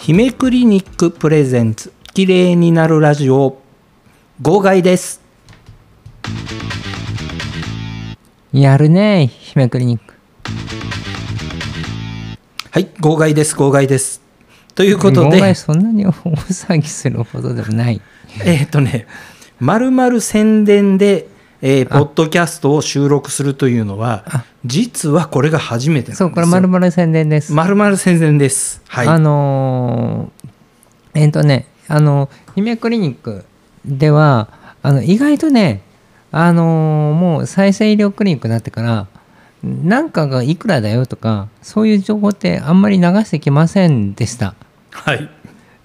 [0.00, 3.58] 姫クリニックプレゼンツ綺麗になるラジオ
[4.40, 5.20] 号外です。
[8.52, 10.14] やるね姫クリニック。
[12.70, 14.22] はい号外です号外です。
[14.76, 15.54] ということで。
[15.56, 18.00] そんなに大騒ぎするほどでもない。
[18.44, 19.06] えっ、とね
[19.58, 21.26] まるまる宣伝で、
[21.60, 24.24] えーポッドキャストを収録するというのは
[24.64, 26.28] 実はこれが初めてなんですよ。
[26.28, 28.80] そうこれまるまる宣伝です、まるまる宣伝です。
[28.86, 29.08] はい。
[29.08, 30.48] あのー
[31.14, 33.44] えっ、とねあの姫クリニック
[33.84, 34.48] では
[34.82, 35.82] あの意外とね
[36.30, 39.06] あのーもう再生医療クリニックになってから
[39.64, 44.54] なんかがいくらだよとかそういう情報ってあんまり流してきませんでした。
[44.90, 45.28] はい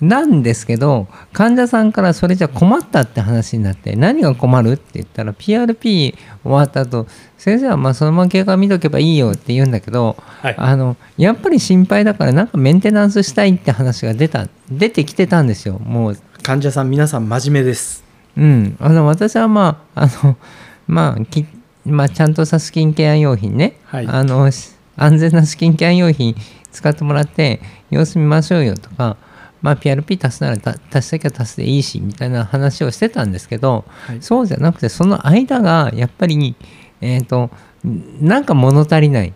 [0.03, 4.73] なんですけど患者さんからそれじゃ困ったって話になって何が困る？
[4.73, 10.55] って言ったら PRP 終わった後先生はまあそのまま経過見とけばいいよって言うんだけど、はい。
[10.57, 16.17] あのやっぱり心配だからなんかメンテナンスしたいって話が出た出てきてたんですよもう。
[16.41, 18.03] 患者さん皆さん真面目です。
[18.35, 18.75] うん。
[18.81, 20.37] あの私はまああの
[20.85, 21.45] まあき
[21.85, 24.07] まあちゃんとしたスキンケア用品ね、はい。
[24.07, 26.35] あのし安全なスキンケア用品
[26.71, 29.17] 使ってもらって様子見ましょうよとか
[29.63, 34.21] まあ PRP 足すならた足したきゃ足すでいいしみたいな話をしてたんですけど、はい。
[34.21, 36.55] そうじゃなくてその間がやっぱり
[37.01, 37.49] えっ、と
[37.83, 39.33] なんか物足りない。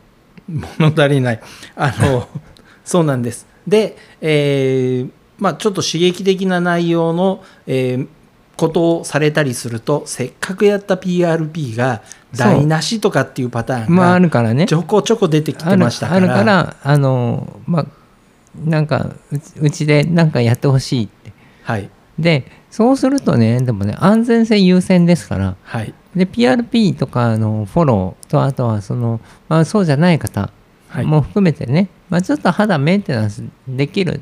[0.78, 1.42] 物足りない。
[1.76, 2.28] あの
[2.86, 3.48] そうなんです。
[3.66, 8.08] で、えーまあ、ちょっと刺激的な内容の、えー
[8.58, 12.02] ことをされたりするとせっかくやった PRP が
[12.36, 14.66] 台無しとかっていうパターンまああがるからね。
[14.66, 16.18] ちょこちょこ出てきてましたから。
[16.18, 17.86] あるからあのまあ
[18.66, 19.16] なんか
[19.60, 21.34] うちでなんかやってほしいって。
[21.64, 21.90] はい。
[22.20, 25.56] でそうするとねでもね安全性優先ですから。
[25.64, 25.94] はい。
[26.16, 30.52] で PRP とかのフォローとあとはその、まあ、そうじゃない方
[30.90, 31.06] はい。
[31.06, 34.22] も含めてね、まあ、ちょっと肌メンテナンスできる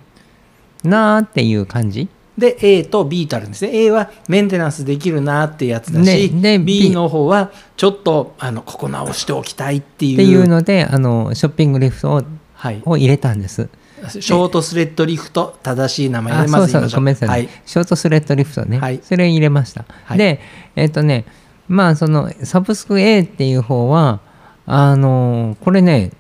[0.84, 2.10] なーっていう感じ。
[2.38, 3.72] で A と B とあるんですね。
[3.86, 10.14] A はメンテナンスできるなってやつだし、ね B の方はちょっとあのここ直しておきたいっていう。
[10.16, 12.24] っていうのであのショッピングリフトを
[12.56, 13.70] はい、を入れたんです。
[14.10, 17.34] ショートスレッドリフト正しい名前あでまそうそうごめんなさい、ね。
[17.34, 17.50] はい。
[17.66, 19.00] ショートスレッドリフトね、はい。
[19.04, 20.18] それ入れました、はい。
[20.18, 20.40] で
[20.76, 21.26] えっ、とね
[21.68, 24.20] まあそのサブスク A っていう方は
[24.66, 26.12] あのこれね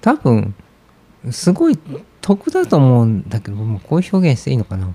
[0.00, 0.54] 多分
[1.30, 1.78] すごい
[2.20, 4.94] 得だと思うんだけどもうこういう表現していいのかな。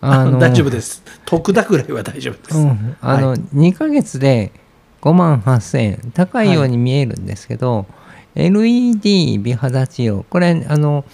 [0.00, 1.02] あの大丈夫です。
[1.24, 3.38] 得だぐらいは大丈夫です、うん、あの、はい。
[3.38, 4.52] 2ヶ月で
[5.00, 7.86] 5万8000円高いように見えるんですけど、
[8.34, 11.04] LED 美肌治療これあの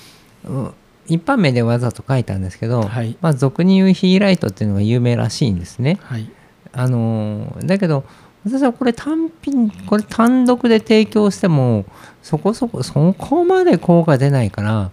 [0.44, 0.72] う
[1.06, 5.98] 一般名でわざと書いたんですけど、はいまあ、俗に言うヒーライトっていうのが有名らしいんですね。
[6.02, 6.30] はい
[6.72, 8.04] あのだけど
[8.44, 11.84] 私はこれ単品これ単独で提供しても
[12.22, 14.90] そこそこそこまで効果出ないから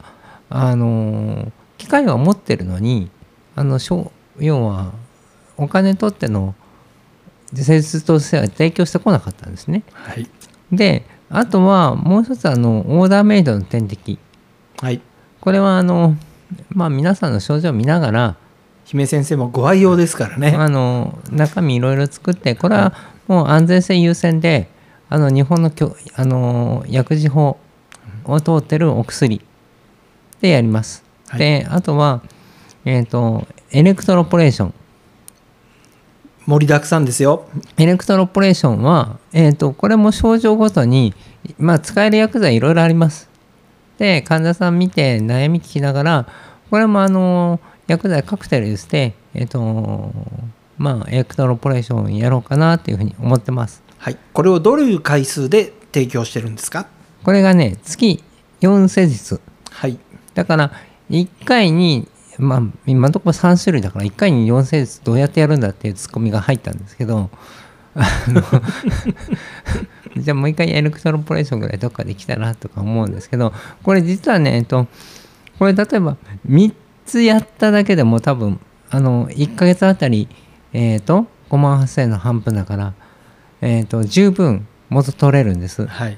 [0.50, 3.10] あの機械は持ってるのに
[3.56, 4.92] あのしょ要は
[5.56, 6.56] お金取っての
[7.54, 9.84] 施術としては提供してこなかったんですね。
[9.94, 10.28] はい
[10.72, 14.18] であとはもう一つあのオーダーメイドの点滴。
[14.80, 15.02] はい。
[15.42, 16.16] これはあの
[16.70, 18.36] まあ皆さんの症状を見ながら
[18.86, 22.94] 姫先生もご愛用ですからね、あの中身いろいろ作ってこれは
[23.28, 24.70] もう安全性優先で
[25.10, 27.58] あの日本のきょあの薬事法
[28.24, 29.42] を通ってるお薬
[30.40, 31.04] でやります。
[31.28, 31.40] はい。
[31.40, 32.22] であとは、
[32.86, 34.74] えー、とエレクトロポレーション
[36.48, 37.46] 盛りだくさんですよ。
[37.78, 41.14] エレクトロポレーションは、えー、とこれも症状ごとに、
[41.60, 43.30] まあ、使える薬剤いろいろあります。
[43.98, 46.28] で患者さん見て悩み聞きながら
[46.72, 50.14] これもあの薬剤カクテルにして、えーと
[50.78, 53.84] まあ、エレクトロポレーションやろうかなっていうふうに思ってます。
[53.98, 54.18] はい。
[54.32, 56.88] これをどういう回数で提供してるんですか？
[57.24, 58.24] これがね月
[58.62, 59.42] 4施術。
[59.70, 60.00] はい。
[60.34, 60.72] だから
[61.10, 62.08] 1回に
[62.40, 67.30] まあ今のところ3種類だから1回に4施術どうやってやるんだっていうツッコミが入ったんですけど
[70.16, 73.54] じゃあもう一回エレクトロポレーションぐらいどっかできたらとか思うんですけど
[73.84, 74.88] これ実はねえっと
[75.58, 76.18] これ例えば
[76.48, 76.74] 3
[77.06, 80.28] つやっただけでも多分あの1ヶ月あたり
[80.74, 82.94] えっ、と5万8000円の半分だから
[83.62, 85.86] えっ、と十分元取れるんです。
[85.86, 86.18] はい。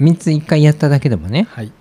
[0.00, 1.46] 3つ1回やっただけでもね。
[1.50, 1.72] はい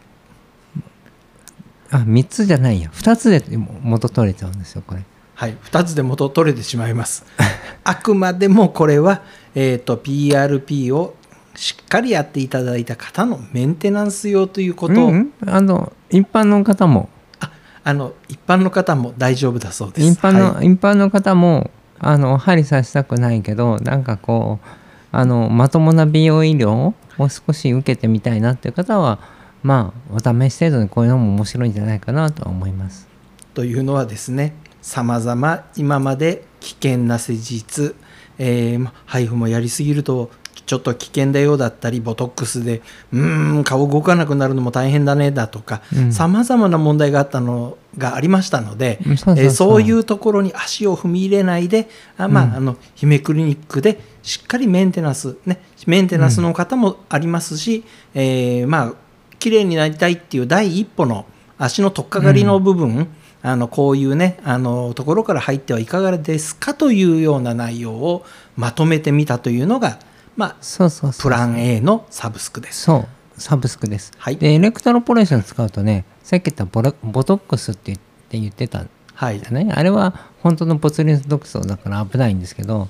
[1.92, 2.90] あ3つじゃないや。
[2.94, 5.04] 2つで元取れちゃうんですよこれ。
[5.36, 7.26] はい、2つで元取れてしまいます。
[7.84, 9.22] あくまでもこれは、
[9.56, 11.16] えー、と PRP を
[11.56, 15.06] しっかりやっていただいた方のメンテナンス用ということ。
[15.06, 15.50] を、うんうん。
[15.50, 17.10] あの一般の方も。
[17.40, 17.52] あ
[17.84, 20.08] あの一般の方も大丈夫だそうです。
[20.08, 20.68] 一般の、はい。
[20.68, 24.68] 一般の方もあの針刺したくないけどなんかこう
[25.12, 29.20] あのまともな美容医療を少し受けてみたいなっていう方は
[29.64, 33.08] まあお試し程度にこういうのも面白いんじゃないかなとは思います。
[33.54, 37.96] というのはですねさまざま今まで危険な施術、
[38.38, 40.30] えーま配布もやりすぎると
[40.66, 46.14] ちょっと危険だよだったりボトックスでうーん顔動かなくなるのも大変だねだとかうん。
[46.14, 49.36] さまざまな問題があったのがありましたので、うんそう。
[49.38, 52.54] えーそういうところに足を踏み入れないであ、まあうん。
[52.56, 57.84] あの姫クリニックでしっかりメンテナンス、ね、メンテナンスの方もありますし、
[58.14, 58.94] えーまあ
[59.40, 61.26] 綺麗になりたいっていう第一歩の
[61.58, 63.08] 足の取っかかりの部分、
[63.42, 68.26] あのこういうねあのところから入ってはいかがですかというような内容を
[68.58, 70.00] まとめてみたというのが、
[70.36, 72.84] まあ、そうそうそうプラン A のサブスクです。
[72.84, 74.12] そうサブスクです。
[74.18, 74.38] はい。
[74.38, 78.00] でエレクトロポレーション使うとねさっき言ったボロボトックスって言っ
[78.30, 79.40] て言ってたんはい。
[79.40, 80.14] だねあれは
[80.44, 82.90] 本当のボツリヌス毒素だから危ないんですけど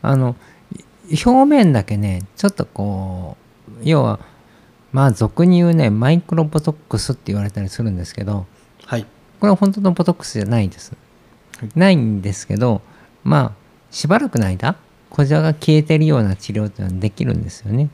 [0.00, 0.36] あの
[1.08, 3.36] い表面だけねちょっとこ
[3.68, 4.20] う要は
[4.94, 8.46] まあ俗に言うねマイクロボトックスって言われたりするんですけど
[8.86, 9.02] はい。
[9.40, 10.92] これは本当のボトックスじゃないです、
[11.58, 11.68] はい。
[11.74, 12.80] ないんですけど
[13.24, 13.52] まあ
[13.90, 14.76] しばらくの間
[15.10, 17.90] 小じわが消えてるような治療っていうのはできるんですよね。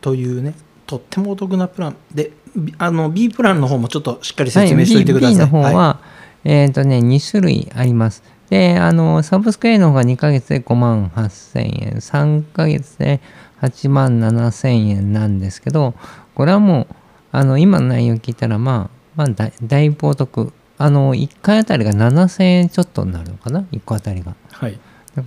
[0.00, 0.54] というね
[0.86, 5.34] とってもお得なプランでびあの B プランの方もちょっとしっかり説明しておいてください。
[5.34, 6.00] B, B の方は、は
[6.44, 8.22] えっ、とね、2種類あります。
[8.50, 13.20] で、あの、サブスク A の方が2ヶ月で5万8000円、3ヶ月で
[13.60, 15.94] 8万7000円なんですけど、
[16.34, 16.94] これはもう、
[17.32, 20.52] あの、今の内容聞いたら、まあ、まあ、だだいぶお得。
[20.78, 24.34] あの、1回あたりが7000円ちょっとになるのかな ?1 個あたりが。
[24.52, 24.78] はい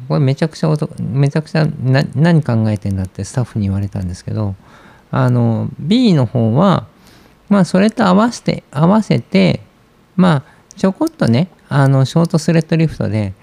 [0.08, 4.56] これめちゃくちゃお得めちゃくちゃな何考えてんだってスタッフに言われたんですけど
[5.12, 6.88] あの B の方は
[7.50, 9.62] まあそれと合わせて合わせて
[10.16, 13.34] まあちょこっとねあのショートスレッドリフトで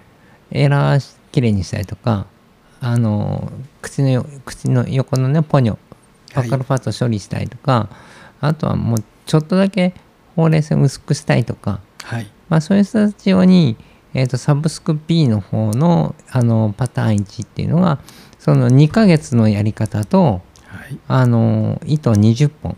[0.50, 2.26] エラーきれいにしたりとか
[2.80, 3.50] あの
[3.80, 5.78] 口のよ口の横のねポニョ
[6.34, 7.88] バッカルファット処理したりとか、
[8.40, 9.94] あとはもうちょっとだけ
[10.34, 12.30] ほうれい線薄くしたいとかはい。
[12.48, 13.76] まあ、そういう人たち用に、
[14.14, 17.98] えー、とサブスク B の方のあのパターン1っていうのが
[18.38, 20.98] その2ヶ月のやり方とはい。
[21.08, 22.76] あの糸20本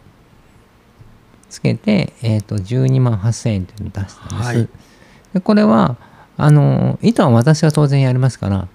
[1.51, 4.88] つけて、えー、と12万8000円っていうのを出したんです。
[5.33, 5.97] はいでこれは
[6.37, 8.69] あの糸は私が当然やりますから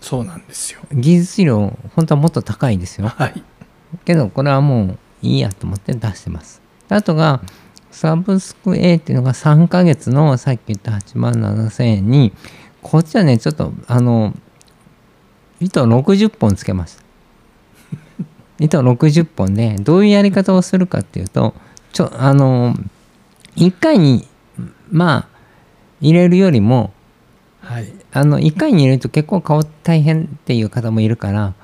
[0.00, 0.80] そうなんですよ。
[0.92, 3.08] 技術量本当はもっと高いですよ。
[3.08, 3.42] はい
[4.04, 6.62] けどこれはもういいやと思って出してます。
[6.88, 7.42] であとが
[7.90, 12.32] サブスク A っていうのが3ヶ月のさっき言った8万7000円に
[12.82, 14.34] こっちはねちょっとあの
[15.60, 17.02] 糸60本つけました。
[18.58, 21.54] 糸60本でどういうやり方をするかっていうと
[21.92, 22.74] ちょあの
[23.56, 24.26] 1回に
[24.90, 25.29] まあ
[26.00, 26.92] 入れるよりも
[27.60, 27.92] はい。
[28.12, 31.54] あの1回に入れると結構顔大変っていう方もいるから、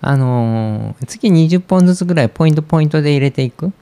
[0.00, 3.72] あのー月20本ずつぐらいポイントポイントで入れていく。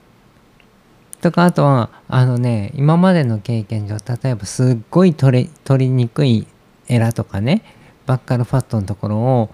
[1.21, 6.47] とかあとはあのね今までの経験上例えばすっごい取れ取りにくい
[6.87, 7.63] エラとかね
[8.05, 9.51] バッカルファットのところを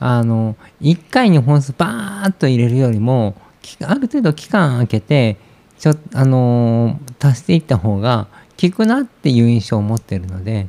[0.00, 5.38] あの1回に本数バーッと入れるよりもきある程度期間空けて
[5.78, 8.28] ちょあのー足していった方が
[8.60, 10.68] 効くなっていう印象を持ってるので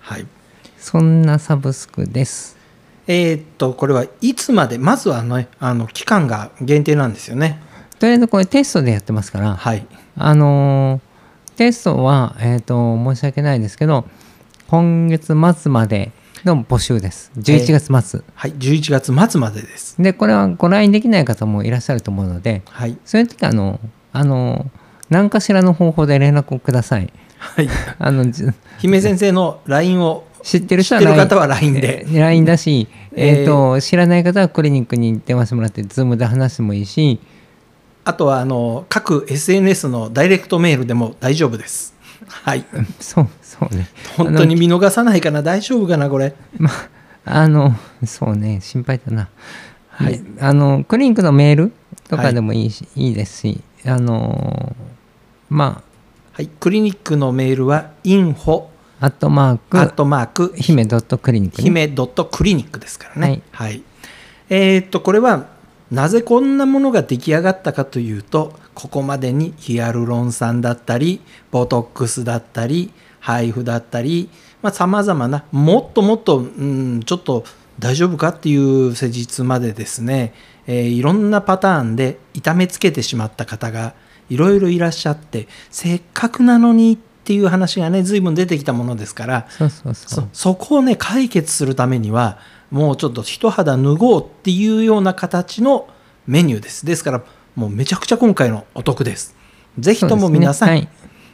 [0.00, 0.26] はい
[0.78, 2.56] そんなサブスクです。
[3.06, 7.60] えーっとこれはいつまでまずはねあの期間が限定なんですよね。
[7.98, 9.86] とりあえずこれテストでやってますから、はい
[10.16, 11.10] あのー
[11.60, 14.06] テストは、えっ、と、申し訳ないですけど、
[14.68, 16.10] 今月末まで
[16.42, 17.30] の募集です。
[17.36, 18.22] 11月末。
[18.34, 20.00] はい11月末までです。
[20.00, 23.78] で、これはご来できない方もいらっしゃると思うので、はいそういう時あの、
[24.14, 24.70] あの、
[25.10, 27.12] 何かしらの方法で連絡をください。
[27.38, 28.44] はいあの、じ
[28.78, 31.02] 姫先生の LINE を知ってる人は
[31.46, 37.20] LINE でえー LINE だし、えーえっ、と、知らない方はクリニックに電話してもらって、ズームで話してもいいし、
[38.04, 41.94] あとはあの各 SNS のダイレクトメールでも大丈夫です。
[42.26, 42.64] はい
[43.00, 43.88] そう、そうね。
[44.16, 46.34] 本当に見逃さないかな大丈夫かなこれ。
[46.58, 46.70] ま
[47.24, 47.74] あ、あの、
[48.04, 49.28] そうね、心配だな。
[49.88, 51.72] はいであの、クリニックのメール
[52.08, 54.74] とかでもいいし、い、いですし、あの、
[55.50, 55.82] ま
[56.32, 58.68] はいクリニックのメールは info
[59.00, 61.64] あ、アットマーク、アットマーク姫ドットクリニック、ね。
[61.64, 63.42] 姫ドットクリニックですからね。
[63.50, 63.84] ははいい。
[64.48, 65.48] えーっとこれは
[65.90, 74.30] なぜこんなものが出来上がったかというとここまでにヒアルロン酸だったりボトックスだったり配布だったり
[74.72, 77.44] さまざ、まなもっともっと、うん、ちょっと
[77.78, 80.34] 大丈夫かっていう施術までですね、
[80.66, 83.94] えーいろんなパターンで痛めつけてしまった方が
[84.30, 90.08] いろいろいらっしゃってせっかくなのにっていう話がね随分出てきたものですからそうそうそ。
[90.08, 92.38] そうそこをね解決するためには
[92.70, 95.88] もうちょっと一肌脱ごうっていうような形の
[96.26, 97.22] メニューですですから
[97.54, 99.36] もうめちゃくちゃ今回のお得です。
[99.78, 100.88] ぜひとも皆さん、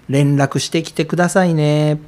[0.09, 1.99] 連絡してきてくださいね。